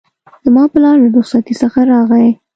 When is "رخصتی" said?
1.17-1.53